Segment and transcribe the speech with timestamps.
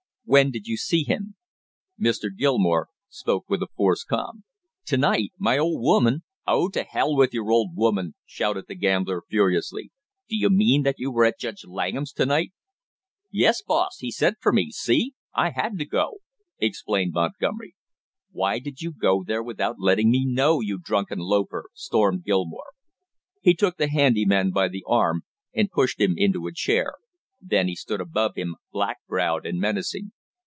[0.25, 1.35] "When did you see him?"
[1.99, 2.29] Mr.
[2.33, 4.45] Gilmore spoke with a forced calm.
[4.85, 5.33] "To night.
[5.37, 9.91] My old woman" "Oh, to hell with your old woman!" shouted the gambler furiously.
[10.29, 12.53] "Do you mean that you were at Judge Langham's to night?"
[13.29, 15.15] "Yes, boss; he sent for me, see?
[15.33, 16.19] I had to go!"
[16.59, 17.75] explained Montgomery.
[18.31, 22.71] "Why did you go there without letting me know, you drunken loafer?" stormed Gilmore.
[23.41, 25.23] He took the handy man by the arm
[25.53, 26.93] and pushed him into a chair,
[27.41, 30.13] then he stood above him, black browed and menacing.